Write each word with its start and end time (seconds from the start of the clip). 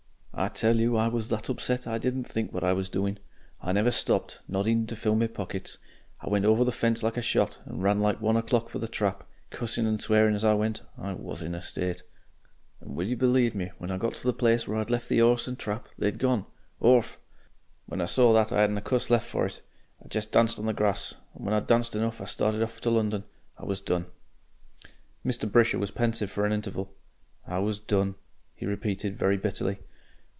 "I 0.33 0.47
tell 0.47 0.77
you 0.77 0.95
I 0.97 1.07
was 1.07 1.27
that 1.27 1.49
upset 1.49 1.85
I 1.85 1.99
didn't 1.99 2.23
think 2.23 2.51
what 2.51 2.63
I 2.63 2.73
was 2.73 2.89
doing. 2.89 3.19
I 3.61 3.73
never 3.73 3.91
stopped 3.91 4.39
not 4.47 4.65
even 4.65 4.87
to 4.87 4.95
fill 4.95 5.15
my 5.15 5.27
pockets. 5.27 5.77
I 6.21 6.29
went 6.29 6.45
over 6.45 6.63
the 6.63 6.71
fence 6.71 7.03
like 7.03 7.17
a 7.17 7.21
shot, 7.21 7.59
and 7.65 7.83
ran 7.83 7.99
like 7.99 8.21
one 8.21 8.37
o'clock 8.37 8.69
for 8.69 8.79
the 8.79 8.87
trap, 8.87 9.23
cussing 9.51 9.85
and 9.85 10.01
swearing 10.01 10.33
as 10.33 10.43
I 10.45 10.55
went. 10.55 10.81
I 10.97 11.13
WAS 11.13 11.43
in 11.43 11.53
a 11.53 11.61
state.... 11.61 12.01
"And 12.79 12.95
will 12.95 13.05
you 13.05 13.17
believe 13.17 13.53
me, 13.53 13.71
when 13.77 13.91
I 13.91 13.97
got 13.97 14.15
to 14.15 14.23
the 14.25 14.33
place 14.33 14.67
where 14.67 14.77
I'd 14.79 14.89
left 14.89 15.09
the 15.09 15.21
'orse 15.21 15.47
and 15.47 15.59
trap, 15.59 15.89
they'd 15.99 16.17
gone. 16.17 16.45
Orf! 16.79 17.19
When 17.85 18.01
I 18.01 18.05
saw 18.05 18.33
that 18.33 18.51
I 18.51 18.63
'adn't 18.63 18.79
a 18.79 18.81
cuss 18.81 19.11
left 19.11 19.27
for 19.27 19.45
it. 19.45 19.61
I 20.03 20.07
jest 20.07 20.31
danced 20.31 20.57
on 20.57 20.65
the 20.65 20.73
grass, 20.73 21.13
and 21.35 21.45
when 21.45 21.53
I'd 21.53 21.67
danced 21.67 21.95
enough 21.95 22.19
I 22.19 22.25
started 22.25 22.63
off 22.63 22.81
to 22.81 22.89
London.... 22.89 23.25
I 23.59 23.65
was 23.65 23.81
done." 23.81 24.07
Mr. 25.23 25.51
Brisher 25.51 25.77
was 25.77 25.91
pensive 25.91 26.31
for 26.31 26.45
an 26.45 26.53
interval. 26.53 26.91
"I 27.45 27.59
was 27.59 27.77
done," 27.77 28.15
he 28.55 28.65
repeated, 28.65 29.19
very 29.19 29.37
bitterly. 29.37 29.79